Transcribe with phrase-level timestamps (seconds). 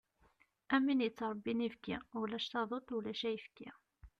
[0.77, 3.67] Am win yettrebbin ibki, ulac taduṭ ulac ayefki.